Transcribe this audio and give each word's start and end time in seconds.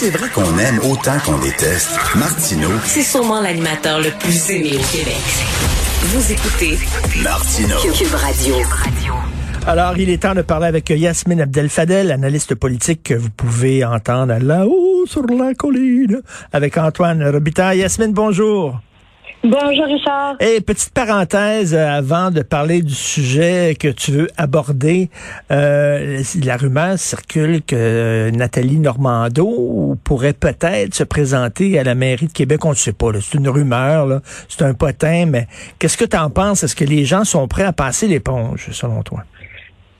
C'est 0.00 0.10
vrai 0.10 0.28
qu'on 0.28 0.56
aime 0.58 0.78
autant 0.88 1.18
qu'on 1.24 1.38
déteste, 1.38 1.90
Martineau, 2.14 2.70
C'est 2.84 3.02
sûrement 3.02 3.40
l'animateur 3.40 3.98
le 3.98 4.10
plus 4.20 4.48
aimé 4.50 4.74
au 4.74 4.96
Québec. 4.96 5.16
Vous 6.02 6.32
écoutez 6.32 6.78
Martineau. 7.20 7.74
Cube 7.92 8.14
Radio. 8.14 8.54
Alors, 9.66 9.98
il 9.98 10.08
est 10.08 10.22
temps 10.22 10.36
de 10.36 10.42
parler 10.42 10.66
avec 10.68 10.88
Yasmine 10.88 11.40
Abdel-Fadel, 11.40 12.12
analyste 12.12 12.54
politique 12.54 13.02
que 13.02 13.14
vous 13.14 13.30
pouvez 13.30 13.84
entendre 13.84 14.38
là-haut 14.40 15.04
sur 15.06 15.26
la 15.26 15.52
colline 15.54 16.22
avec 16.52 16.78
Antoine 16.78 17.28
Robitaille. 17.28 17.78
Yasmine, 17.78 18.12
bonjour. 18.12 18.80
Bonjour 19.44 19.84
Richard. 19.84 20.34
Et 20.40 20.60
petite 20.60 20.92
parenthèse 20.92 21.72
euh, 21.72 21.86
avant 21.88 22.32
de 22.32 22.42
parler 22.42 22.82
du 22.82 22.92
sujet 22.92 23.76
que 23.78 23.86
tu 23.86 24.10
veux 24.10 24.28
aborder. 24.36 25.10
Euh, 25.52 26.20
la 26.42 26.56
rumeur 26.56 26.98
circule 26.98 27.62
que 27.62 27.76
euh, 27.76 28.30
Nathalie 28.32 28.80
Normando 28.80 29.96
pourrait 30.02 30.32
peut-être 30.32 30.92
se 30.92 31.04
présenter 31.04 31.78
à 31.78 31.84
la 31.84 31.94
mairie 31.94 32.26
de 32.26 32.32
Québec. 32.32 32.64
On 32.64 32.70
ne 32.70 32.74
sait 32.74 32.92
pas. 32.92 33.12
C'est 33.20 33.38
une 33.38 33.48
rumeur. 33.48 34.20
C'est 34.48 34.62
un 34.62 34.74
potin. 34.74 35.26
Mais 35.26 35.46
qu'est-ce 35.78 35.96
que 35.96 36.04
tu 36.04 36.16
en 36.16 36.30
penses? 36.30 36.64
Est-ce 36.64 36.74
que 36.74 36.84
les 36.84 37.04
gens 37.04 37.22
sont 37.22 37.46
prêts 37.46 37.62
à 37.62 37.72
passer 37.72 38.08
l'éponge, 38.08 38.68
selon 38.72 39.04
toi? 39.04 39.22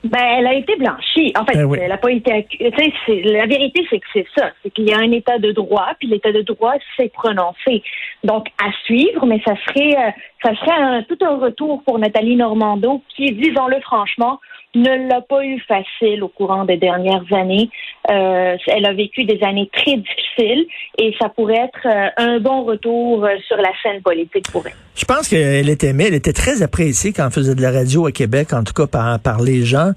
Ben, 0.03 0.17
elle 0.37 0.47
a 0.47 0.53
été 0.53 0.77
blanchie. 0.77 1.33
En 1.37 1.43
fait, 1.45 1.57
Ben 1.57 1.65
oui. 1.65 1.77
elle 1.81 1.91
a 1.91 1.97
pas 1.97 2.11
été. 2.11 2.31
accu- 2.31 3.31
la 3.33 3.45
vérité, 3.47 3.85
c'est 3.89 3.99
que 3.99 4.05
c'est 4.13 4.25
ça. 4.37 4.51
C'est 4.63 4.69
qu'il 4.71 4.87
y 4.87 4.93
a 4.93 4.97
un 4.97 5.11
état 5.11 5.37
de 5.39 5.51
droit, 5.51 5.87
puis 5.99 6.07
l'état 6.07 6.31
de 6.31 6.41
droit 6.41 6.73
s'est 6.95 7.09
prononcé. 7.09 7.83
Donc, 8.23 8.47
à 8.63 8.71
suivre, 8.85 9.25
mais 9.25 9.41
ça 9.45 9.55
serait, 9.67 9.97
euh, 9.97 10.11
ça 10.43 10.55
serait 10.55 10.71
un- 10.79 11.03
tout 11.03 11.17
un 11.21 11.37
retour 11.37 11.83
pour 11.83 11.99
Nathalie 11.99 12.37
Normando, 12.37 13.01
qui, 13.09 13.31
disons-le 13.33 13.81
franchement, 13.81 14.39
ne 14.75 15.07
l'a 15.09 15.21
pas 15.21 15.43
eu 15.43 15.59
facile 15.67 16.23
au 16.23 16.27
courant 16.27 16.65
des 16.65 16.77
dernières 16.77 17.25
années. 17.31 17.69
Euh, 18.09 18.55
elle 18.67 18.85
a 18.85 18.93
vécu 18.93 19.23
des 19.25 19.39
années 19.43 19.69
très 19.73 19.97
difficiles 19.97 20.65
et 20.97 21.13
ça 21.19 21.29
pourrait 21.29 21.65
être 21.65 21.87
euh, 21.87 22.09
un 22.17 22.39
bon 22.39 22.63
retour 22.63 23.25
euh, 23.25 23.29
sur 23.47 23.57
la 23.57 23.71
scène 23.81 24.01
politique 24.01 24.49
pour 24.51 24.65
elle. 24.67 24.73
Je 24.95 25.05
pense 25.05 25.27
qu'elle 25.27 25.69
était 25.69 25.87
aimée, 25.87 26.05
elle 26.07 26.13
était 26.13 26.33
très 26.33 26.61
appréciée 26.61 27.13
quand 27.13 27.25
elle 27.25 27.31
faisait 27.31 27.55
de 27.55 27.61
la 27.61 27.71
radio 27.71 28.05
à 28.05 28.11
Québec, 28.11 28.53
en 28.53 28.63
tout 28.63 28.73
cas 28.73 28.85
par, 28.85 29.41
les 29.41 29.63
gens. 29.63 29.91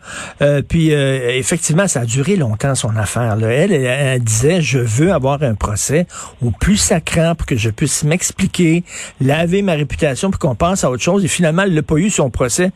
Puis 0.69 0.93
effectivement, 0.93 1.89
ça 1.89 2.03
a 2.03 2.05
duré 2.05 2.37
longtemps 2.37 2.77
son 2.77 2.95
affaire. 2.97 3.37
Elle, 3.43 4.23
disait, 4.23 4.61
je 4.61 4.78
veux 4.78 5.12
avoir 5.12 5.43
un 5.43 5.56
procès 5.56 6.06
au 6.41 6.53
plus 6.53 6.77
sacrant 6.77 7.34
pour 7.34 7.47
que 7.47 7.56
je 7.56 7.70
puisse 7.70 8.05
m'expliquer, 8.05 8.84
laver 9.20 9.62
ma 9.62 9.73
réputation, 9.73 10.31
puis 10.31 10.39
qu'on 10.39 10.55
passe 10.55 10.84
à 10.84 10.91
autre 10.91 11.03
chose. 11.03 11.25
Et 11.25 11.28
finalement, 11.28 11.62
elle 11.62 11.75
n'a 11.75 11.83
pas 11.83 11.97
eu 11.97 12.09
son 12.09 12.31
procès 12.31 12.70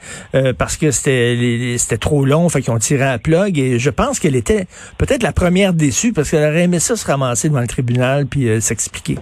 parce 0.58 0.76
que 0.76 0.90
c'était 0.90 1.36
les- 1.36 1.78
c'était 1.86 1.98
trop 1.98 2.24
long, 2.24 2.48
fait 2.48 2.62
qu'ils 2.62 2.72
ont 2.72 2.78
tiré 2.78 3.04
à 3.04 3.18
plug. 3.18 3.58
Et 3.58 3.78
je 3.78 3.90
pense 3.90 4.18
qu'elle 4.18 4.34
était 4.34 4.66
peut-être 4.98 5.22
la 5.22 5.32
première 5.32 5.72
déçue 5.72 6.12
parce 6.12 6.30
qu'elle 6.30 6.48
aurait 6.48 6.64
aimé 6.64 6.80
ça 6.80 6.96
se 6.96 7.06
ramasser 7.06 7.48
devant 7.48 7.60
le 7.60 7.68
tribunal 7.68 8.26
puis 8.26 8.48
euh, 8.48 8.60
s'expliquer. 8.60 9.16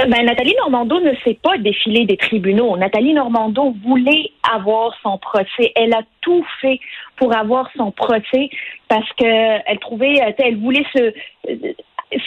Euh, 0.00 0.06
Ben, 0.08 0.24
Nathalie 0.24 0.54
Normando 0.60 0.98
ne 1.00 1.12
s'est 1.22 1.38
pas 1.42 1.58
défilée 1.58 2.06
des 2.06 2.16
tribunaux. 2.16 2.76
Nathalie 2.78 3.12
Normando 3.12 3.74
voulait 3.86 4.30
avoir 4.50 4.94
son 5.02 5.18
procès. 5.18 5.72
Elle 5.76 5.92
a 5.92 6.00
tout 6.22 6.44
fait 6.62 6.80
pour 7.16 7.36
avoir 7.36 7.68
son 7.76 7.90
procès 7.90 8.48
parce 8.88 9.08
que 9.18 9.26
elle 9.66 9.78
trouvait, 9.78 10.22
euh, 10.22 10.32
tu 10.36 10.42
sais, 10.42 10.48
elle 10.48 10.58
voulait 10.58 10.86
se 10.96 11.12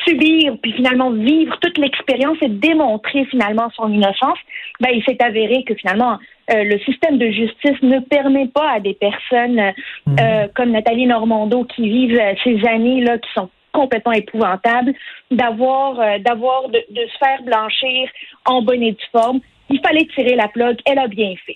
subir 0.06 0.58
puis 0.62 0.74
finalement 0.74 1.12
vivre 1.12 1.58
toute 1.60 1.78
l'expérience 1.78 2.38
et 2.42 2.50
démontrer 2.50 3.26
finalement 3.26 3.70
son 3.76 3.92
innocence. 3.92 4.38
Ben, 4.80 4.90
il 4.94 5.04
s'est 5.04 5.22
avéré 5.22 5.64
que 5.64 5.76
finalement 5.76 6.20
euh, 6.52 6.64
le 6.64 6.80
système 6.80 7.18
de 7.18 7.30
justice 7.30 7.82
ne 7.82 8.00
permet 8.00 8.48
pas 8.48 8.72
à 8.72 8.80
des 8.80 8.94
personnes 8.94 9.60
euh, 9.60 10.48
comme 10.56 10.72
Nathalie 10.72 11.06
Normando 11.06 11.66
qui 11.66 11.90
vivent 11.90 12.20
euh, 12.20 12.34
ces 12.44 12.66
années 12.68 13.02
là 13.02 13.18
qui 13.18 13.30
sont 13.34 13.50
complètement 13.74 14.14
épouvantables 14.14 14.94
d'avoir 15.30 16.00
euh, 16.00 16.18
d'avoir 16.20 16.70
de, 16.70 16.80
de 16.90 17.02
se 17.08 17.18
faire 17.18 17.44
blanchir 17.44 18.10
en 18.46 18.62
bonne 18.62 18.84
et 18.84 18.94
due 18.94 19.10
forme. 19.12 19.40
Il 19.70 19.80
fallait 19.82 20.08
tirer 20.16 20.36
la 20.36 20.48
plug. 20.48 20.78
Elle 20.86 21.00
a 21.00 21.08
bien 21.08 21.34
fait. 21.46 21.56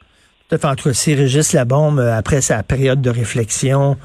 Fait. 0.52 0.66
En 0.66 0.76
tout 0.76 0.90
cas, 0.90 0.94
si 0.94 1.16
Régis 1.16 1.54
Labombe, 1.54 2.00
euh, 2.00 2.18
après 2.18 2.42
sa 2.42 2.62
période 2.62 3.02
de 3.02 3.10
réflexion, 3.10 3.96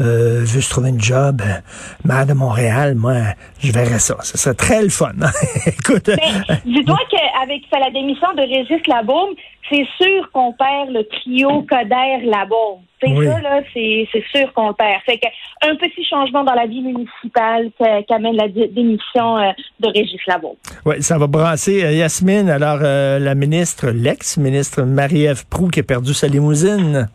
euh, 0.00 0.44
veut 0.44 0.60
se 0.60 0.70
trouver 0.70 0.90
une 0.90 1.00
job, 1.00 1.42
euh, 1.44 1.58
maire 2.04 2.26
de 2.26 2.32
Montréal, 2.32 2.94
moi, 2.94 3.14
je 3.60 3.72
verrais 3.72 3.98
ça. 3.98 4.16
Ce 4.22 4.38
serait 4.38 4.54
très 4.54 4.82
le 4.82 4.88
fun. 4.88 5.10
Écoute, 5.66 6.08
euh, 6.08 6.14
Mais 6.16 6.60
dis-toi 6.64 6.98
qu'avec 7.10 7.62
la 7.72 7.90
démission 7.90 8.28
de 8.36 8.42
Régis 8.42 8.86
Labaume, 8.86 9.34
c'est 9.70 9.86
sûr 10.00 10.30
qu'on 10.32 10.52
perd 10.52 10.90
le 10.90 11.04
trio 11.04 11.62
Coder 11.62 12.24
Labaume. 12.24 12.80
C'est 13.02 13.10
Oui. 13.12 13.26
ça, 13.26 13.40
là, 13.40 13.60
c'est 13.74 14.08
sûr 14.34 14.52
qu'on 14.54 14.72
perd. 14.72 15.00
Fait 15.04 15.18
que 15.18 15.26
un 15.68 15.76
petit 15.76 16.04
changement 16.04 16.44
dans 16.44 16.54
la 16.54 16.66
vie 16.66 16.80
municipale 16.80 17.70
qu'a- 17.78 18.02
qu'amène 18.04 18.36
la 18.36 18.48
dé- 18.48 18.68
démission 18.68 19.36
euh, 19.38 19.50
de 19.80 19.88
Régis 19.88 20.20
Labaume. 20.26 20.56
ouais, 20.86 21.00
ça 21.02 21.18
va 21.18 21.26
brasser. 21.26 21.84
Euh, 21.84 21.92
Yasmine, 21.92 22.48
alors 22.48 22.78
euh, 22.82 23.18
la 23.18 23.34
ministre, 23.34 23.88
l'ex-ministre 23.90 24.82
Marie-Ève 24.82 25.46
Proux 25.48 25.68
qui 25.68 25.80
a 25.80 25.82
perdu 25.82 26.14
sa 26.14 26.26
limousine. 26.28 27.08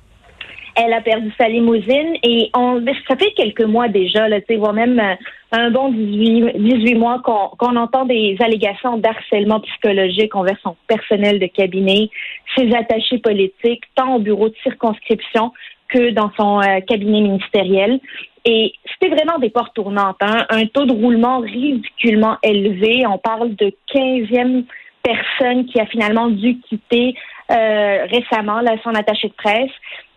Elle 0.75 0.93
a 0.93 1.01
perdu 1.01 1.31
sa 1.37 1.47
limousine 1.47 2.15
et 2.23 2.49
on, 2.55 2.83
ça 3.07 3.15
fait 3.17 3.33
quelques 3.33 3.63
mois 3.63 3.87
déjà, 3.87 4.27
là, 4.29 4.37
voire 4.57 4.73
même 4.73 4.99
euh, 4.99 5.15
un 5.51 5.69
bon 5.69 5.89
18, 5.89 6.57
18 6.57 6.95
mois 6.95 7.19
qu'on 7.23 7.49
qu'on 7.57 7.75
entend 7.75 8.05
des 8.05 8.37
allégations 8.39 8.97
d'harcèlement 8.97 9.59
psychologique 9.59 10.35
envers 10.35 10.57
son 10.63 10.75
personnel 10.87 11.39
de 11.39 11.47
cabinet, 11.47 12.09
ses 12.55 12.73
attachés 12.73 13.17
politiques, 13.17 13.83
tant 13.95 14.15
au 14.15 14.19
bureau 14.19 14.49
de 14.49 14.55
circonscription 14.63 15.51
que 15.89 16.11
dans 16.11 16.31
son 16.39 16.61
euh, 16.61 16.79
cabinet 16.87 17.21
ministériel. 17.21 17.99
Et 18.45 18.73
c'était 18.93 19.13
vraiment 19.13 19.37
des 19.37 19.49
portes 19.49 19.73
tournantes, 19.75 20.17
hein, 20.21 20.45
un 20.49 20.65
taux 20.65 20.85
de 20.85 20.93
roulement 20.93 21.39
ridiculement 21.39 22.37
élevé. 22.41 23.05
On 23.05 23.17
parle 23.17 23.55
de 23.55 23.71
15e 23.93 24.63
personne 25.03 25.65
qui 25.65 25.79
a 25.79 25.85
finalement 25.85 26.27
dû 26.27 26.59
quitter 26.59 27.15
euh, 27.51 28.05
récemment 28.05 28.61
là, 28.61 28.75
son 28.83 28.95
attaché 28.95 29.27
de 29.27 29.33
presse. 29.33 29.71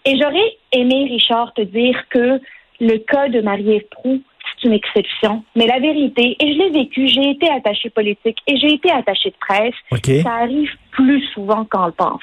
Et 0.04 0.19
j'aurais 0.19 0.56
aimé, 0.72 1.06
Richard, 1.10 1.53
te 1.54 1.62
dire 1.62 1.97
que 2.10 2.41
le 2.81 2.98
cas 2.98 3.28
de 3.28 3.41
Marie-Ève 3.41 3.87
Proux, 3.91 4.20
c'est 4.44 4.69
une 4.69 4.75
exception. 4.75 5.44
Mais 5.56 5.66
la 5.66 5.78
vérité, 5.78 6.37
et 6.38 6.53
je 6.53 6.59
l'ai 6.59 6.70
vécu, 6.70 7.09
j'ai 7.09 7.31
été 7.31 7.48
attachée 7.50 7.91
politique 7.91 8.38
et 8.47 8.56
j'ai 8.59 8.75
été 8.75 8.91
attachée 8.91 9.31
de 9.31 9.37
presse, 9.41 9.75
OK. 9.91 10.22
ça 10.22 10.34
arrive 10.34 10.70
plus 10.91 11.22
souvent 11.32 11.65
qu'on 11.65 11.87
le 11.87 11.92
pense. 11.92 12.22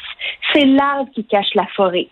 C'est 0.54 0.66
l'arbre 0.66 1.10
qui 1.14 1.24
cache 1.26 1.54
la 1.56 1.66
forêt. 1.76 2.08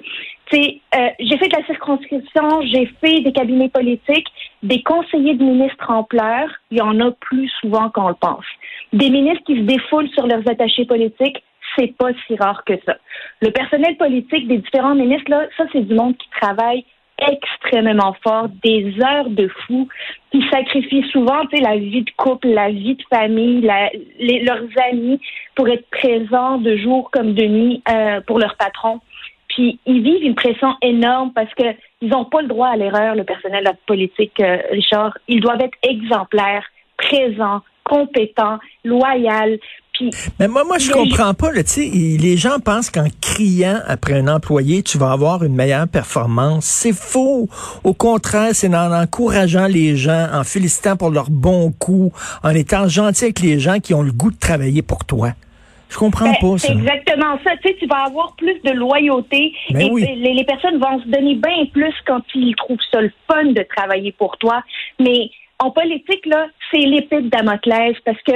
Tu 0.52 0.56
sais, 0.56 0.82
euh, 0.96 1.10
j'ai 1.20 1.38
fait 1.38 1.48
de 1.48 1.56
la 1.56 1.66
circonscription, 1.66 2.62
j'ai 2.64 2.88
fait 3.02 3.22
des 3.22 3.32
cabinets 3.32 3.70
politiques, 3.70 4.28
des 4.64 4.82
conseillers 4.82 5.36
de 5.36 5.44
ministres 5.44 5.90
en 5.90 6.04
pleurs, 6.04 6.50
il 6.72 6.80
y 6.80 6.82
en 6.82 7.00
a 7.00 7.12
plus 7.12 7.50
souvent 7.62 7.90
qu'on 7.90 8.10
le 8.10 8.16
pense. 8.16 8.46
Des 8.92 9.12
ministres 9.12 9.44
qui 9.46 9.58
se 9.58 9.62
défoulent 9.62 10.10
sur 10.10 10.26
leurs 10.26 10.48
attachés 10.50 10.86
politiques, 10.86 11.44
c'est 11.80 11.96
pas 11.98 12.10
si 12.28 12.36
rare 12.36 12.64
que 12.66 12.74
ça. 12.86 12.98
Le 13.42 13.52
personnel 13.52 13.96
politique 13.98 14.48
des 14.48 14.58
différents 14.58 14.96
ministres, 14.96 15.30
là, 15.30 15.46
ça, 15.58 15.64
c'est 15.72 15.88
du 15.88 15.96
monde 15.96 16.18
qui 16.18 16.30
travaille 16.42 16.84
extrêmement 17.28 18.16
fort, 18.24 18.48
des 18.64 18.96
heures 19.04 19.30
de 19.30 19.48
fou, 19.48 19.88
qui 20.32 20.42
sacrifient 20.52 21.06
souvent 21.12 21.42
la 21.62 21.78
vie 21.78 22.04
de 22.04 22.12
couple, 22.18 22.48
la 22.48 22.70
vie 22.70 22.96
de 22.96 23.04
famille, 23.10 23.62
leurs 23.62 24.64
amis 24.92 25.20
pour 25.56 25.68
être 25.68 25.90
présents 25.90 26.58
de 26.58 26.78
jour 26.78 27.10
comme 27.12 27.34
de 27.34 27.46
nuit 27.46 27.84
euh, 27.90 28.22
pour 28.22 28.40
leur 28.40 28.56
patron. 28.56 29.02
Puis 29.50 29.80
ils 29.86 30.02
vivent 30.02 30.24
une 30.24 30.36
pression 30.36 30.76
énorme 30.82 31.34
parce 31.34 31.54
que 31.56 31.64
ils 32.02 32.10
n'ont 32.10 32.26
pas 32.26 32.42
le 32.42 32.48
droit 32.48 32.70
à 32.70 32.78
l'erreur, 32.78 33.16
le 33.16 33.26
personnel 33.26 33.70
politique, 33.86 34.40
euh, 34.40 34.60
Richard. 34.72 35.18
Ils 35.28 35.42
doivent 35.42 35.62
être 35.62 35.78
exemplaires, 35.84 36.66
présents, 36.98 37.62
compétents, 37.84 38.60
loyaux. 38.86 39.58
Mais 40.40 40.48
moi, 40.48 40.64
moi, 40.64 40.78
je 40.78 40.92
comprends 40.92 41.34
pas. 41.34 41.52
Là, 41.52 41.62
les 41.78 42.38
gens 42.38 42.60
pensent 42.60 42.90
qu'en 42.90 43.08
criant 43.22 43.80
après 43.88 44.14
un 44.14 44.28
employé, 44.28 44.82
tu 44.84 44.98
vas 44.98 45.12
avoir 45.12 45.44
une 45.44 45.56
meilleure 45.56 45.88
performance. 45.88 46.66
C'est 46.66 46.94
faux. 46.94 47.48
Au 47.84 47.94
contraire, 47.94 48.50
c'est 48.54 48.74
en 48.74 48.92
encourageant 48.94 49.68
les 49.68 49.96
gens, 49.96 50.28
en 50.34 50.44
félicitant 50.44 50.96
pour 50.96 51.10
leur 51.12 51.30
bon 51.30 51.72
coup, 51.72 52.12
en 52.44 52.50
étant 52.52 52.88
gentil 52.88 53.26
avec 53.26 53.40
les 53.42 53.60
gens 53.60 53.80
qui 53.80 53.94
ont 53.94 54.02
le 54.04 54.12
goût 54.12 54.32
de 54.32 54.38
travailler 54.38 54.82
pour 54.82 55.06
toi. 55.06 55.32
Je 55.90 55.98
comprends 55.98 56.26
Ben, 56.26 56.36
pas 56.40 56.58
c'est 56.60 56.68
ça. 56.68 56.74
exactement 56.74 57.40
ça. 57.44 57.52
Tu 57.64 57.70
sais, 57.70 57.76
tu 57.80 57.88
vas 57.88 58.04
avoir 58.06 58.36
plus 58.36 58.60
de 58.64 58.72
loyauté 58.72 59.54
Ben 59.72 59.82
et 59.82 59.90
oui. 59.92 60.06
les, 60.22 60.34
les 60.36 60.44
personnes 60.44 60.78
vont 60.78 61.02
se 61.02 61.08
donner 61.08 61.34
bien 61.36 61.66
plus 61.74 61.94
quand 62.06 62.22
ils 62.36 62.54
trouvent 62.56 62.78
ça 62.92 63.02
le 63.02 63.12
fun 63.28 63.46
de 63.46 63.66
travailler 63.76 64.12
pour 64.12 64.38
toi. 64.38 64.62
Mais 65.00 65.32
En 65.62 65.72
politique, 65.72 66.26
là, 66.28 66.46
c'est 66.72 66.80
l'épée 66.86 67.22
de 67.22 67.30
Damoclès 67.30 67.96
parce 68.06 68.22
que 68.22 68.32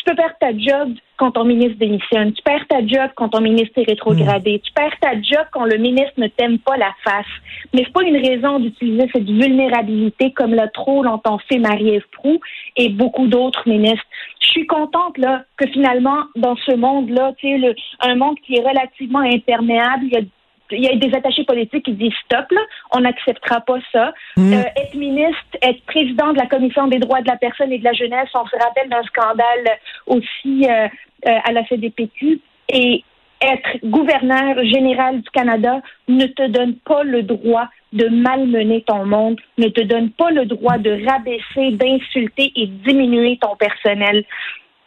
tu 0.00 0.10
peux 0.10 0.16
perdre 0.16 0.34
ta 0.40 0.56
job 0.56 0.94
quand 1.18 1.32
ton 1.32 1.44
ministre 1.44 1.78
démissionne. 1.78 2.32
Tu 2.32 2.42
perds 2.42 2.66
ta 2.68 2.86
job 2.86 3.10
quand 3.14 3.28
ton 3.28 3.42
ministre 3.42 3.72
est 3.76 3.88
rétrogradé. 3.88 4.60
Tu 4.64 4.72
perds 4.72 4.98
ta 5.00 5.12
job 5.20 5.46
quand 5.52 5.64
le 5.64 5.76
ministre 5.76 6.14
ne 6.16 6.28
t'aime 6.28 6.58
pas 6.58 6.78
la 6.78 6.92
face. 7.04 7.26
Mais 7.74 7.82
c'est 7.84 7.92
pas 7.92 8.02
une 8.04 8.16
raison 8.16 8.58
d'utiliser 8.58 9.10
cette 9.12 9.28
vulnérabilité 9.28 10.32
comme 10.32 10.54
l'a 10.54 10.68
trop 10.68 11.02
longtemps 11.02 11.38
fait 11.48 11.58
Marie-Ève 11.58 12.04
Proux 12.12 12.40
et 12.76 12.88
beaucoup 12.88 13.26
d'autres 13.26 13.68
ministres. 13.68 14.04
Je 14.40 14.48
suis 14.48 14.66
contente 14.66 15.18
là 15.18 15.44
que 15.58 15.66
finalement 15.68 16.24
dans 16.34 16.56
ce 16.56 16.74
monde-là, 16.74 17.32
tu 17.36 17.60
sais, 17.60 17.74
un 18.00 18.14
monde 18.14 18.36
qui 18.46 18.54
est 18.54 18.66
relativement 18.66 19.20
imperméable, 19.20 20.04
il 20.04 20.12
y 20.12 20.16
a 20.16 20.22
il 20.70 20.82
y 20.82 20.88
a 20.88 20.96
des 20.96 21.14
attachés 21.14 21.44
politiques 21.44 21.84
qui 21.84 21.92
disent 21.92 22.12
stop, 22.24 22.50
là, 22.50 22.60
on 22.92 23.00
n'acceptera 23.00 23.60
pas 23.60 23.78
ça. 23.92 24.12
Mm. 24.36 24.52
Euh, 24.52 24.62
être 24.76 24.94
ministre, 24.94 25.56
être 25.62 25.82
président 25.86 26.32
de 26.32 26.38
la 26.38 26.46
Commission 26.46 26.86
des 26.88 26.98
droits 26.98 27.20
de 27.20 27.28
la 27.28 27.36
personne 27.36 27.72
et 27.72 27.78
de 27.78 27.84
la 27.84 27.92
jeunesse, 27.92 28.28
on 28.34 28.46
se 28.46 28.56
rappelle 28.56 28.88
d'un 28.88 29.02
scandale 29.04 29.78
aussi 30.06 30.66
euh, 30.68 30.88
euh, 31.28 31.38
à 31.44 31.52
la 31.52 31.66
CDPQ. 31.66 32.40
Et 32.72 33.04
être 33.42 33.78
gouverneur 33.84 34.62
général 34.64 35.22
du 35.22 35.30
Canada 35.30 35.80
ne 36.08 36.26
te 36.26 36.46
donne 36.48 36.74
pas 36.76 37.02
le 37.02 37.22
droit 37.22 37.68
de 37.92 38.06
malmener 38.08 38.82
ton 38.86 39.06
monde, 39.06 39.40
ne 39.58 39.68
te 39.68 39.80
donne 39.80 40.10
pas 40.10 40.30
le 40.30 40.44
droit 40.44 40.78
de 40.78 41.04
rabaisser, 41.08 41.72
d'insulter 41.72 42.52
et 42.54 42.66
diminuer 42.66 43.38
ton 43.40 43.56
personnel. 43.56 44.24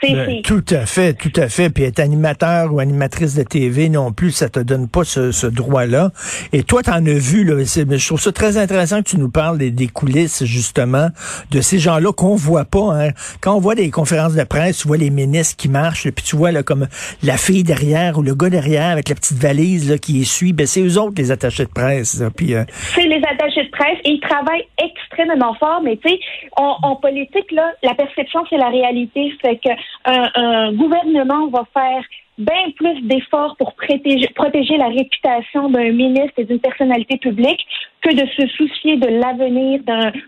Ben, 0.02 0.42
tout 0.42 0.66
à 0.70 0.86
fait, 0.86 1.14
tout 1.14 1.32
à 1.38 1.48
fait. 1.48 1.70
Puis 1.70 1.84
être 1.86 2.00
animateur 2.00 2.74
ou 2.74 2.80
animatrice 2.80 3.36
de 3.36 3.44
TV 3.44 3.88
non 3.88 4.12
plus, 4.12 4.32
ça 4.32 4.50
te 4.50 4.60
donne 4.60 4.90
pas 4.90 5.06
ce, 5.06 5.32
ce 5.32 5.48
droit-là. 5.48 6.12
Et 6.52 6.64
toi, 6.64 6.84
t'en 6.84 7.06
as 7.06 7.20
vu, 7.20 7.46
là. 7.46 7.56
Je 7.64 8.08
trouve 8.08 8.20
ça 8.20 8.32
très 8.34 8.58
intéressant 8.58 9.02
que 9.02 9.10
tu 9.10 9.18
nous 9.18 9.30
parles 9.30 9.58
des, 9.58 9.72
des 9.72 9.88
coulisses, 9.88 10.44
justement, 10.44 11.08
de 11.52 11.62
ces 11.62 11.80
gens-là 11.80 12.12
qu'on 12.12 12.36
voit 12.36 12.66
pas. 12.66 12.94
Hein. 12.94 13.10
Quand 13.40 13.56
on 13.56 13.60
voit 13.60 13.76
des 13.76 13.90
conférences 13.92 14.36
de 14.36 14.44
presse, 14.44 14.80
tu 14.80 14.88
vois 14.90 14.98
les 14.98 15.10
ministres 15.10 15.56
qui 15.56 15.70
marchent, 15.70 16.10
puis 16.10 16.26
tu 16.26 16.36
vois 16.36 16.52
là, 16.52 16.64
comme 16.64 16.88
la 17.24 17.38
fille 17.38 17.64
derrière 17.64 18.18
ou 18.18 18.24
le 18.24 18.36
gars 18.36 18.50
derrière 18.50 18.90
avec 18.92 19.08
la 19.08 19.16
petite 19.16 19.38
valise 19.38 19.90
là, 19.90 19.98
qui 19.98 20.22
essuie. 20.22 20.52
Ben, 20.52 20.68
c'est 20.68 20.82
eux 20.82 21.00
autres, 21.00 21.14
les 21.18 21.32
attachés 21.32 21.64
de 21.66 21.72
presse. 21.72 22.20
là. 22.20 22.30
Puis, 22.30 22.56
euh, 22.56 22.64
c'est 22.94 23.08
les 23.08 23.22
attachés 23.26 23.64
de 23.64 23.72
presse 23.72 24.00
et 24.04 24.12
ils 24.12 24.20
travaillent 24.20 24.68
extrêmement 24.84 25.54
fort, 25.56 25.82
mais 25.82 25.98
tu 25.98 26.10
sais, 26.10 26.20
en, 26.58 26.78
en 26.82 26.96
politique, 26.98 27.52
là, 27.52 27.72
la 27.84 27.94
perception, 27.96 28.42
c'est 28.50 28.58
la 28.58 28.70
réalité. 28.70 29.32
Fait 29.42 29.56
que 29.56 29.70
un, 30.06 30.30
un 30.36 30.74
gouvernement 30.74 31.48
va 31.48 31.66
faire 31.74 32.04
bien 32.38 32.72
plus 32.76 33.02
d'efforts 33.04 33.56
pour 33.58 33.76
protéger, 33.76 34.78
la 34.78 34.88
réputation 34.88 35.70
d'un 35.70 35.92
ministre 35.92 36.34
et 36.38 36.46
d'une 36.46 36.60
personnalité 36.60 37.18
publique 37.18 37.60
que 38.02 38.14
de 38.14 38.28
se 38.32 38.48
soucier 38.56 38.98
de 38.98 39.08
l'avenir 39.08 39.82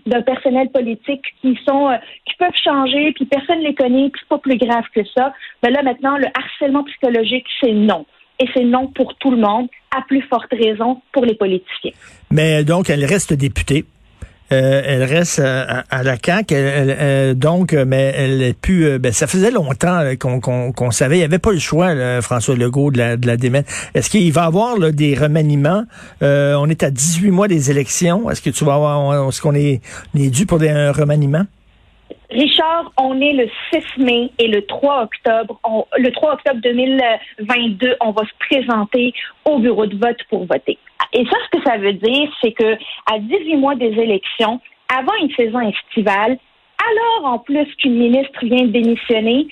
d'un 0.05 0.21
personnel 0.21 0.69
politique 0.69 1.23
qui 1.41 1.57
sont 1.67 1.89
euh, 1.89 1.97
qui 2.25 2.35
peuvent 2.37 2.51
changer, 2.63 3.11
puis 3.13 3.25
personne 3.25 3.59
les 3.59 3.73
connaît, 3.73 4.09
puis 4.09 4.21
pas 4.29 4.37
plus 4.37 4.57
grave 4.57 4.85
que 4.93 5.01
ça. 5.15 5.33
Mais 5.63 5.71
là 5.71 5.81
maintenant, 5.83 6.17
le 6.17 6.27
harcèlement 6.37 6.83
psychologique, 6.83 7.45
c'est 7.61 7.73
non. 7.73 8.05
Et 8.39 8.45
c'est 8.53 8.65
non 8.65 8.87
pour 8.87 9.15
tout 9.15 9.31
le 9.31 9.37
monde, 9.37 9.67
à 9.95 10.01
plus 10.01 10.21
forte 10.23 10.51
raison 10.51 11.01
pour 11.13 11.23
les 11.23 11.35
politiciens. 11.35 11.91
Mais 12.31 12.65
donc, 12.65 12.89
elle 12.89 13.05
reste 13.05 13.33
députée. 13.33 13.85
Euh, 14.51 14.81
elle 14.85 15.03
reste 15.03 15.39
euh, 15.39 15.65
à, 15.67 15.83
à 15.89 16.03
la 16.03 16.17
CAQ. 16.23 16.53
Elle- 16.53 16.89
elle- 16.89 16.97
euh, 16.99 17.33
donc, 17.33 17.73
mais 17.73 18.13
elle 18.15 18.41
est 18.41 18.53
plus. 18.53 18.85
euh, 18.85 18.99
ben, 18.99 19.11
ça 19.11 19.25
faisait 19.27 19.49
longtemps 19.51 20.03
qu'on 20.19 20.91
savait. 20.91 21.15
Il 21.15 21.19
n'y 21.19 21.25
avait 21.25 21.39
pas 21.39 21.51
le 21.51 21.59
choix, 21.59 21.93
François 22.21 22.55
Legault, 22.55 22.91
de 22.91 22.97
la, 22.99 23.17
de 23.17 23.25
la 23.27 23.37
démettre. 23.37 23.71
Est-ce 23.95 24.09
qu'il 24.09 24.31
va 24.31 24.43
y 24.43 24.45
avoir 24.45 24.77
là, 24.77 24.91
des 24.91 25.15
remaniements? 25.15 25.85
On 26.21 26.69
est 26.69 26.83
à 26.83 26.91
18 26.91 27.31
mois 27.31 27.47
des 27.47 27.71
élections. 27.71 28.29
Est-ce 28.29 28.41
que 28.41 28.49
tu 28.51 28.65
vas 28.65 28.75
avoir. 28.75 29.27
Est-ce 29.29 29.41
qu'on 29.41 29.55
est, 29.55 29.81
est 30.15 30.29
dû 30.29 30.45
pour 30.45 30.59
des, 30.59 30.69
un 30.69 30.91
remaniement? 30.91 31.45
Richard, 32.29 32.91
on 32.99 33.19
est 33.21 33.33
le 33.33 33.49
6 33.71 34.03
mai 34.03 34.29
et 34.39 34.47
le 34.47 34.65
3 34.65 35.03
octobre. 35.03 35.59
on- 35.63 35.85
le 35.97 36.11
3 36.11 36.33
octobre 36.33 36.59
2022, 36.61 37.95
on 38.01 38.11
va 38.11 38.23
se 38.23 38.33
présenter 38.39 39.13
au 39.45 39.59
bureau 39.59 39.85
de 39.85 39.95
vote 39.95 40.17
pour 40.29 40.45
voter. 40.45 40.77
Et 41.13 41.23
ça, 41.25 41.37
ce 41.45 41.57
que 41.57 41.63
ça 41.63 41.77
veut 41.77 41.93
dire, 41.93 42.29
c'est 42.41 42.51
que 42.51 42.73
à 43.11 43.19
18 43.19 43.55
mois 43.55 43.75
des 43.75 43.93
élections, 43.99 44.59
avant 44.93 45.13
une 45.21 45.31
saison 45.35 45.61
estivale, 45.61 46.37
alors 46.89 47.33
en 47.33 47.39
plus 47.39 47.65
qu'une 47.75 47.95
ministre 47.95 48.43
vient 48.43 48.65
de 48.65 48.71
démissionner, 48.71 49.47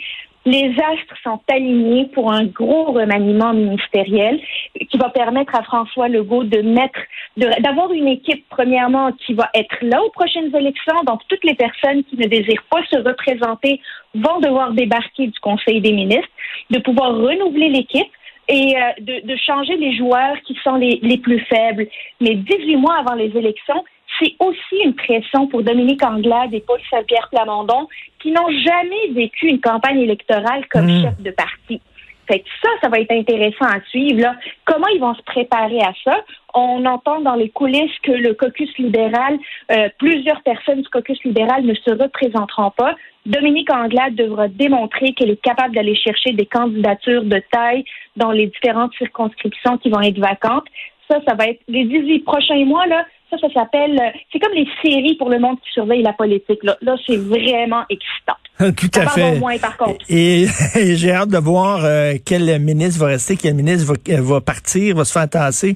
les 0.45 0.71
astres 0.71 1.15
sont 1.23 1.39
alignés 1.49 2.05
pour 2.13 2.31
un 2.33 2.43
gros 2.45 2.91
remaniement 2.91 3.53
ministériel 3.53 4.41
qui 4.89 4.97
va 4.97 5.09
permettre 5.09 5.55
à 5.55 5.63
François 5.63 6.09
Legault 6.09 6.43
de 6.43 6.61
mettre, 6.61 6.99
d'avoir 7.37 7.91
une 7.91 8.07
équipe, 8.07 8.45
premièrement, 8.49 9.11
qui 9.13 9.33
va 9.33 9.49
être 9.55 9.75
là 9.81 10.01
aux 10.03 10.09
prochaines 10.11 10.55
élections. 10.55 11.03
Donc, 11.05 11.21
toutes 11.27 11.43
les 11.43 11.55
personnes 11.55 12.03
qui 12.03 12.15
ne 12.17 12.27
désirent 12.27 12.63
pas 12.69 12.83
se 12.91 12.97
représenter 12.97 13.81
vont 14.13 14.39
devoir 14.39 14.71
débarquer 14.71 15.27
du 15.27 15.39
Conseil 15.39 15.81
des 15.81 15.91
ministres, 15.93 16.29
de 16.69 16.79
pouvoir 16.79 17.15
renouveler 17.15 17.69
l'équipe 17.69 18.11
et 18.47 18.75
euh, 18.75 18.79
de, 18.99 19.25
de 19.25 19.35
changer 19.37 19.77
les 19.77 19.95
joueurs 19.97 20.35
qui 20.45 20.55
sont 20.63 20.75
les, 20.75 20.99
les 21.01 21.17
plus 21.17 21.39
faibles. 21.45 21.87
Mais 22.21 22.35
18 22.35 22.75
mois 22.75 22.97
avant 22.99 23.15
les 23.15 23.35
élections, 23.35 23.83
c'est 24.19 24.35
aussi 24.39 24.83
une 24.85 24.93
pression 24.93 25.47
pour 25.47 25.63
Dominique 25.63 26.03
Anglade 26.03 26.53
et 26.53 26.59
Paul 26.59 26.79
Saint-Pierre 26.89 27.29
Plamondon 27.31 27.87
qui 28.19 28.31
n'ont 28.31 28.49
jamais 28.63 29.07
vécu 29.11 29.47
une 29.47 29.59
campagne 29.59 29.99
électorale 30.01 30.65
comme 30.69 30.85
Mm. 30.85 31.01
chef 31.01 31.21
de 31.21 31.31
parti. 31.31 31.81
Fait 32.27 32.39
que 32.39 32.49
ça, 32.61 32.69
ça 32.81 32.89
va 32.89 32.99
être 32.99 33.11
intéressant 33.11 33.65
à 33.65 33.81
suivre. 33.89 34.21
Là. 34.21 34.35
Comment 34.65 34.87
ils 34.87 34.99
vont 34.99 35.13
se 35.13 35.21
préparer 35.23 35.79
à 35.81 35.93
ça? 36.03 36.23
On 36.53 36.85
entend 36.85 37.21
dans 37.21 37.35
les 37.35 37.49
coulisses 37.49 37.97
que 38.03 38.11
le 38.11 38.33
caucus 38.33 38.69
libéral, 38.77 39.39
euh, 39.71 39.89
plusieurs 39.97 40.41
personnes 40.43 40.81
du 40.81 40.89
caucus 40.89 41.21
libéral 41.23 41.63
ne 41.65 41.73
se 41.73 41.91
représenteront 41.91 42.71
pas. 42.71 42.95
Dominique 43.25 43.71
Anglade 43.71 44.15
devra 44.15 44.47
démontrer 44.49 45.13
qu'elle 45.13 45.31
est 45.31 45.41
capable 45.41 45.73
d'aller 45.73 45.95
chercher 45.95 46.33
des 46.33 46.45
candidatures 46.45 47.23
de 47.23 47.41
taille 47.51 47.85
dans 48.17 48.31
les 48.31 48.47
différentes 48.47 48.93
circonscriptions 48.97 49.77
qui 49.77 49.89
vont 49.89 50.01
être 50.01 50.19
vacantes. 50.19 50.65
Ça, 51.07 51.19
ça 51.27 51.33
va 51.35 51.47
être 51.47 51.61
les 51.67 51.85
18 51.85 52.19
prochains 52.19 52.65
mois, 52.65 52.85
là. 52.87 53.05
Ça, 53.29 53.37
ça 53.47 53.53
s'appelle, 53.53 53.99
euh, 53.99 54.17
c'est 54.31 54.39
comme 54.39 54.53
les 54.53 54.67
séries 54.83 55.15
pour 55.15 55.29
le 55.29 55.39
monde 55.39 55.57
qui 55.57 55.71
surveille 55.73 56.03
la 56.03 56.13
politique. 56.13 56.63
Là, 56.63 56.77
là 56.81 56.95
c'est 57.05 57.17
vraiment 57.17 57.83
excitant. 57.89 58.35
Tout 58.77 58.91
à 58.93 59.07
fait. 59.07 59.21
avoir 59.23 59.39
moins, 59.39 59.57
par 59.57 59.75
contre. 59.77 60.05
Et, 60.07 60.43
et 60.75 60.95
j'ai 60.95 61.11
hâte 61.11 61.29
de 61.29 61.37
voir 61.39 61.83
euh, 61.83 62.13
quel 62.23 62.59
ministre 62.59 62.99
va 62.99 63.07
rester, 63.07 63.35
quel 63.35 63.55
ministre 63.55 63.91
va, 63.91 64.21
va 64.21 64.41
partir, 64.41 64.95
va 64.95 65.03
se 65.03 65.11
faire 65.11 65.27
tasser. 65.27 65.75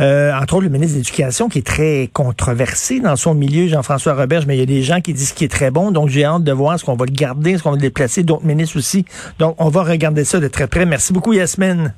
Euh, 0.00 0.32
entre 0.32 0.54
autres, 0.54 0.64
le 0.64 0.70
ministre 0.70 0.94
de 0.94 1.00
l'Éducation, 1.00 1.48
qui 1.48 1.58
est 1.58 1.66
très 1.66 2.08
controversé 2.12 3.00
dans 3.00 3.16
son 3.16 3.34
milieu, 3.34 3.66
Jean-François 3.66 4.14
Roberge, 4.14 4.46
mais 4.46 4.56
il 4.56 4.60
y 4.60 4.62
a 4.62 4.66
des 4.66 4.82
gens 4.82 5.00
qui 5.00 5.12
disent 5.12 5.32
qu'il 5.32 5.46
est 5.46 5.48
très 5.48 5.72
bon. 5.72 5.90
Donc, 5.90 6.08
j'ai 6.08 6.24
hâte 6.24 6.44
de 6.44 6.52
voir 6.52 6.78
ce 6.78 6.84
qu'on 6.84 6.94
va 6.94 7.06
le 7.06 7.12
garder, 7.12 7.58
ce 7.58 7.64
qu'on 7.64 7.70
va 7.70 7.76
le 7.76 7.82
déplacer, 7.82 8.22
d'autres 8.22 8.46
ministres 8.46 8.78
aussi. 8.78 9.04
Donc, 9.40 9.56
on 9.58 9.68
va 9.68 9.82
regarder 9.82 10.24
ça 10.24 10.38
de 10.38 10.46
très 10.46 10.68
près. 10.68 10.86
Merci 10.86 11.12
beaucoup, 11.12 11.32
Yasmine. 11.32 11.92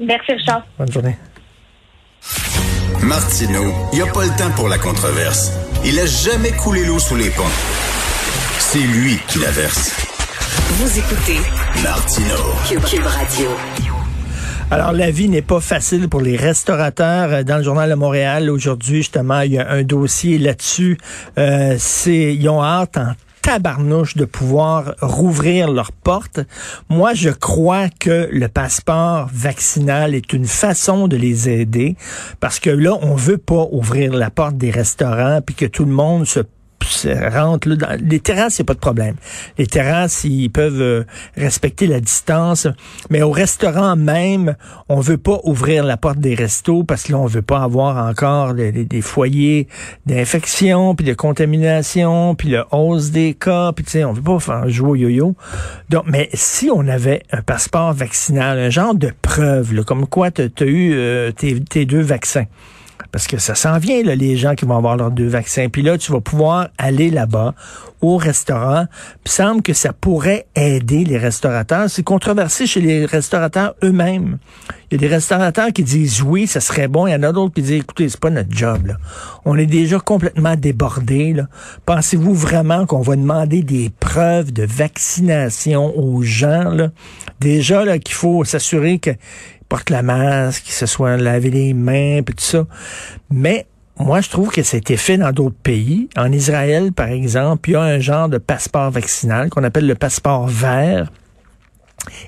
Merci, 0.00 0.32
Richard. 0.32 0.66
Bonne 0.78 0.90
journée. 0.90 1.14
Martineau, 3.02 3.72
il 3.92 3.96
n'y 3.96 4.02
a 4.02 4.12
pas 4.12 4.24
le 4.24 4.36
temps 4.36 4.50
pour 4.54 4.68
la 4.68 4.78
controverse. 4.78 5.52
Il 5.84 5.98
a 5.98 6.06
jamais 6.06 6.52
coulé 6.52 6.84
l'eau 6.84 6.98
sous 6.98 7.16
les 7.16 7.30
ponts. 7.30 7.42
C'est 8.58 8.78
lui 8.78 9.18
qui 9.28 9.38
la 9.38 9.50
verse. 9.50 9.92
Vous 10.74 10.98
écoutez 10.98 11.38
Martineau. 11.82 12.54
Cube, 12.68 12.84
Cube 12.84 13.06
Radio. 13.06 13.48
Alors, 14.70 14.92
la 14.92 15.10
vie 15.10 15.28
n'est 15.28 15.42
pas 15.42 15.60
facile 15.60 16.08
pour 16.08 16.20
les 16.20 16.36
restaurateurs. 16.36 17.44
Dans 17.44 17.56
le 17.56 17.64
journal 17.64 17.90
de 17.90 17.96
Montréal, 17.96 18.50
aujourd'hui, 18.50 18.98
justement, 18.98 19.40
il 19.40 19.54
y 19.54 19.58
a 19.58 19.68
un 19.68 19.82
dossier 19.82 20.38
là-dessus. 20.38 20.96
Euh, 21.38 21.74
c'est, 21.78 22.34
ils 22.34 22.48
ont 22.48 22.62
hâte 22.62 22.96
en 22.96 23.14
tabarnouche 23.50 24.16
de 24.16 24.26
pouvoir 24.26 24.94
rouvrir 25.02 25.72
leurs 25.72 25.90
portes. 25.90 26.38
Moi, 26.88 27.14
je 27.14 27.30
crois 27.30 27.88
que 27.88 28.28
le 28.30 28.46
passeport 28.46 29.28
vaccinal 29.34 30.14
est 30.14 30.32
une 30.32 30.44
façon 30.44 31.08
de 31.08 31.16
les 31.16 31.48
aider 31.48 31.96
parce 32.38 32.60
que 32.60 32.70
là, 32.70 32.96
on 33.02 33.16
veut 33.16 33.38
pas 33.38 33.66
ouvrir 33.72 34.12
la 34.12 34.30
porte 34.30 34.56
des 34.56 34.70
restaurants 34.70 35.40
puis 35.44 35.56
que 35.56 35.66
tout 35.66 35.84
le 35.84 35.90
monde 35.90 36.28
se 36.28 36.38
se 36.88 37.08
rentre 37.08 37.68
là, 37.68 37.96
les 38.00 38.20
terrasses, 38.20 38.60
a 38.60 38.64
pas 38.64 38.74
de 38.74 38.78
problème. 38.78 39.16
Les 39.58 39.66
terrasses, 39.66 40.24
ils 40.24 40.48
peuvent 40.48 40.80
euh, 40.80 41.04
respecter 41.36 41.86
la 41.86 42.00
distance, 42.00 42.66
mais 43.10 43.22
au 43.22 43.30
restaurant 43.30 43.96
même, 43.96 44.56
on 44.88 45.00
veut 45.00 45.18
pas 45.18 45.40
ouvrir 45.44 45.84
la 45.84 45.96
porte 45.96 46.18
des 46.18 46.34
restos 46.34 46.84
parce 46.84 47.04
que 47.04 47.12
là, 47.12 47.18
on 47.18 47.26
veut 47.26 47.42
pas 47.42 47.62
avoir 47.62 48.06
encore 48.08 48.54
des, 48.54 48.72
des- 48.72 49.00
foyers 49.02 49.66
d'infection, 50.06 50.94
puis 50.94 51.04
de 51.06 51.14
contamination, 51.14 52.34
puis 52.34 52.48
le 52.50 52.64
hausse 52.72 53.10
des 53.10 53.34
cas, 53.34 53.72
puis 53.72 53.84
tu 53.84 53.92
sais, 53.92 54.04
on 54.04 54.12
veut 54.12 54.22
pas 54.22 54.38
faire 54.38 54.68
jouer 54.68 54.90
au 54.90 54.96
yo-yo. 54.96 55.34
Donc, 55.88 56.04
mais 56.06 56.28
si 56.34 56.70
on 56.72 56.86
avait 56.88 57.22
un 57.32 57.42
passeport 57.42 57.92
vaccinal, 57.92 58.58
un 58.58 58.70
genre 58.70 58.94
de 58.94 59.12
preuve, 59.22 59.74
là, 59.74 59.82
comme 59.84 60.06
quoi 60.06 60.30
tu 60.30 60.42
as 60.42 60.64
eu 60.64 60.92
euh, 60.94 61.32
tes 61.32 61.84
deux 61.84 62.00
vaccins, 62.02 62.44
Parce 63.12 63.26
que 63.26 63.38
ça 63.38 63.54
s'en 63.54 63.78
vient, 63.78 64.02
les 64.02 64.36
gens 64.36 64.54
qui 64.54 64.64
vont 64.64 64.76
avoir 64.76 64.96
leurs 64.96 65.10
deux 65.10 65.28
vaccins. 65.28 65.68
Puis 65.68 65.82
là, 65.82 65.98
tu 65.98 66.12
vas 66.12 66.20
pouvoir 66.20 66.68
aller 66.78 67.10
là-bas, 67.10 67.54
au 68.00 68.16
restaurant. 68.16 68.86
Puis 69.24 69.32
semble 69.32 69.62
que 69.62 69.72
ça 69.72 69.92
pourrait 69.92 70.46
aider 70.54 71.04
les 71.04 71.18
restaurateurs. 71.18 71.90
C'est 71.90 72.02
controversé 72.02 72.66
chez 72.66 72.80
les 72.80 73.04
restaurateurs 73.04 73.74
eux-mêmes. 73.82 74.38
Il 74.90 74.94
y 74.94 75.04
a 75.04 75.08
des 75.08 75.14
restaurateurs 75.14 75.72
qui 75.72 75.82
disent 75.84 76.22
oui, 76.22 76.46
ça 76.46 76.60
serait 76.60 76.88
bon. 76.88 77.06
Il 77.06 77.12
y 77.12 77.14
en 77.14 77.22
a 77.22 77.32
d'autres 77.32 77.54
qui 77.54 77.62
disent, 77.62 77.80
écoutez, 77.80 78.08
c'est 78.08 78.20
pas 78.20 78.30
notre 78.30 78.54
job. 78.54 78.96
On 79.44 79.56
est 79.56 79.66
déjà 79.66 79.98
complètement 79.98 80.56
débordés. 80.56 81.36
Pensez-vous 81.86 82.34
vraiment 82.34 82.86
qu'on 82.86 83.02
va 83.02 83.16
demander 83.16 83.62
des 83.62 83.90
preuves 84.00 84.52
de 84.52 84.64
vaccination 84.64 85.96
aux 85.96 86.22
gens? 86.22 86.70
Là? 86.70 86.88
Déjà, 87.40 87.84
là, 87.84 87.98
qu'il 87.98 88.14
faut 88.14 88.44
s'assurer 88.44 88.98
que 88.98 89.10
porte 89.70 89.88
la 89.88 90.02
masque, 90.02 90.64
qu'ils 90.64 90.74
se 90.74 90.84
soient 90.84 91.16
lavé 91.16 91.48
les 91.48 91.72
mains, 91.72 92.22
puis 92.22 92.34
tout 92.34 92.44
ça. 92.44 92.66
Mais 93.30 93.66
moi, 93.98 94.20
je 94.20 94.28
trouve 94.28 94.50
que 94.50 94.62
ça 94.62 94.76
a 94.76 94.78
été 94.78 94.96
fait 94.96 95.16
dans 95.16 95.30
d'autres 95.30 95.56
pays. 95.62 96.08
En 96.16 96.32
Israël, 96.32 96.92
par 96.92 97.08
exemple, 97.08 97.70
il 97.70 97.72
y 97.74 97.76
a 97.76 97.82
un 97.82 98.00
genre 98.00 98.28
de 98.28 98.38
passeport 98.38 98.90
vaccinal 98.90 99.48
qu'on 99.48 99.62
appelle 99.62 99.86
le 99.86 99.94
passeport 99.94 100.48
vert. 100.48 101.10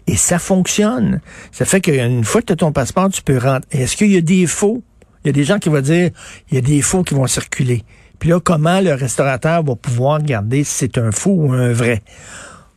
Et 0.06 0.16
ça 0.16 0.38
fonctionne. 0.38 1.20
Ça 1.50 1.64
fait 1.64 1.80
qu'une 1.80 2.24
fois 2.24 2.42
que 2.42 2.46
tu 2.46 2.52
as 2.52 2.56
ton 2.56 2.72
passeport, 2.72 3.08
tu 3.08 3.22
peux 3.22 3.38
rentrer. 3.38 3.82
Est-ce 3.82 3.96
qu'il 3.96 4.12
y 4.12 4.16
a 4.16 4.20
des 4.20 4.46
faux? 4.46 4.82
Il 5.24 5.28
y 5.28 5.30
a 5.30 5.32
des 5.32 5.44
gens 5.44 5.58
qui 5.58 5.68
vont 5.68 5.80
dire, 5.80 6.10
il 6.50 6.54
y 6.54 6.58
a 6.58 6.60
des 6.60 6.80
faux 6.80 7.02
qui 7.02 7.14
vont 7.14 7.26
circuler. 7.26 7.84
Puis 8.20 8.28
là, 8.28 8.38
comment 8.38 8.80
le 8.80 8.94
restaurateur 8.94 9.64
va 9.64 9.74
pouvoir 9.74 10.20
regarder 10.20 10.62
si 10.62 10.74
c'est 10.74 10.98
un 10.98 11.10
faux 11.10 11.34
ou 11.34 11.52
un 11.52 11.72
vrai? 11.72 12.02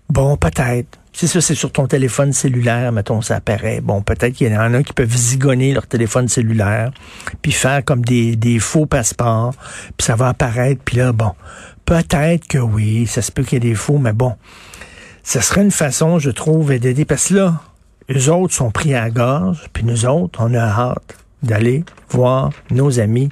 Bon, 0.10 0.38
peut-être. 0.38 0.98
C'est 1.18 1.28
ça, 1.28 1.40
c'est 1.40 1.56
sur 1.56 1.72
ton 1.72 1.88
téléphone 1.88 2.34
cellulaire, 2.34 2.92
mettons, 2.92 3.22
ça 3.22 3.38
apparaît. 3.38 3.80
Bon, 3.80 4.02
peut-être 4.02 4.34
qu'il 4.34 4.52
y 4.52 4.58
en 4.58 4.74
a 4.74 4.84
qui 4.84 4.92
peuvent 4.92 5.16
zigonner 5.16 5.74
leur 5.74 5.88
téléphone 5.88 6.28
cellulaire, 6.28 6.92
puis 7.42 7.54
faire 7.54 7.86
comme 7.86 8.04
des, 8.04 8.36
des 8.36 8.60
faux 8.60 8.86
passeports, 8.86 9.54
puis 9.96 10.06
ça 10.06 10.18
va 10.18 10.28
apparaître, 10.28 10.82
puis 10.84 10.98
là, 10.98 11.14
bon, 11.14 11.32
peut-être 11.86 12.46
que 12.50 12.58
oui, 12.58 13.08
ça 13.08 13.22
se 13.22 13.32
peut 13.32 13.44
qu'il 13.44 13.64
y 13.64 13.66
ait 13.66 13.70
des 13.70 13.76
faux, 13.76 13.98
mais 13.98 14.12
bon, 14.12 14.36
ça 15.24 15.40
serait 15.40 15.62
une 15.62 15.72
façon, 15.72 16.20
je 16.20 16.32
trouve, 16.32 16.78
d'aider, 16.78 17.06
parce 17.06 17.30
que 17.30 17.36
là, 17.36 17.62
eux 18.14 18.30
autres 18.30 18.54
sont 18.54 18.72
pris 18.72 18.94
à 18.94 19.06
la 19.06 19.10
gorge, 19.10 19.70
puis 19.72 19.86
nous 19.86 20.06
autres, 20.06 20.40
on 20.44 20.54
a 20.54 20.60
hâte 20.60 21.16
d'aller 21.44 21.86
voir 22.10 22.50
nos 22.72 23.00
amis 23.00 23.30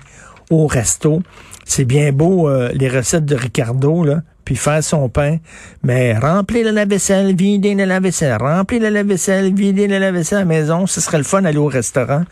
resto. 0.67 1.22
C'est 1.65 1.86
bien 1.86 2.12
beau, 2.12 2.50
euh, 2.50 2.69
les 2.74 2.89
recettes 2.89 3.25
de 3.25 3.36
Ricardo, 3.36 4.03
là, 4.03 4.22
puis 4.43 4.55
faire 4.55 4.83
son 4.83 5.07
pain, 5.10 5.38
mais 5.83 6.17
remplir 6.17 6.72
la 6.72 6.86
vaisselle, 6.86 7.36
vider 7.36 7.75
la 7.75 8.00
vaisselle, 8.00 8.38
remplir 8.39 8.81
la 8.81 8.89
lave-vaisselle, 8.89 9.53
vider 9.53 9.88
la 9.88 10.00
lave-vaisselle 10.00 10.39
à 10.39 10.41
la 10.41 10.45
maison, 10.45 10.88
ce 10.88 11.00
serait 11.00 11.17
le 11.17 11.24
fun 11.24 11.41
d'aller 11.41 11.57
au 11.57 11.67
restaurant. 11.67 12.24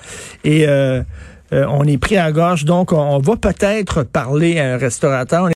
Et 0.44 0.68
euh, 0.68 1.02
euh, 1.54 1.66
on 1.70 1.86
est 1.86 1.98
pris 1.98 2.18
à 2.18 2.32
gorge, 2.32 2.66
donc 2.66 2.94
on, 2.94 3.20
va 3.20 3.36
peut-être 3.36 4.04
parler 4.04 4.60
à 4.60 4.74
un 4.74 4.78
restaurateur. 4.78 5.50